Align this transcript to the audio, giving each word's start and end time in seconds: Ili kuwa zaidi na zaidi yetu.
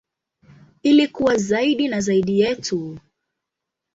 Ili 0.83 1.07
kuwa 1.07 1.37
zaidi 1.37 1.87
na 1.87 2.01
zaidi 2.01 2.39
yetu. 2.39 2.99